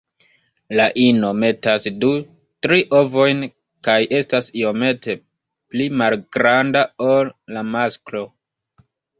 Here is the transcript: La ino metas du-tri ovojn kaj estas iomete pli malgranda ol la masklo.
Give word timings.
La 0.77 0.85
ino 1.01 1.27
metas 1.41 1.85
du-tri 2.03 2.79
ovojn 3.01 3.45
kaj 3.89 3.99
estas 4.21 4.49
iomete 4.63 5.19
pli 5.75 5.91
malgranda 6.03 6.85
ol 7.13 7.31
la 7.59 7.69
masklo. 7.77 8.27